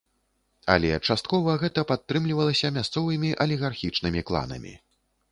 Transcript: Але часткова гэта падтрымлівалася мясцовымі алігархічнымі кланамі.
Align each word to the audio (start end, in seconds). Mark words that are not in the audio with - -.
Але 0.75 0.89
часткова 1.07 1.51
гэта 1.63 1.83
падтрымлівалася 1.91 2.71
мясцовымі 2.77 3.29
алігархічнымі 3.45 4.25
кланамі. 4.31 4.73